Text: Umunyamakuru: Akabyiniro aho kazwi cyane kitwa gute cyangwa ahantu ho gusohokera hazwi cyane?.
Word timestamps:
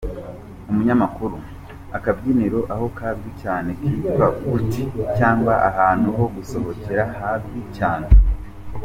Umunyamakuru: 0.71 1.35
Akabyiniro 1.97 2.59
aho 2.73 2.85
kazwi 2.97 3.29
cyane 3.41 3.69
kitwa 3.81 4.27
gute 4.39 4.83
cyangwa 5.17 5.53
ahantu 5.69 6.07
ho 6.17 6.25
gusohokera 6.35 7.03
hazwi 7.19 7.59
cyane?. 7.77 8.07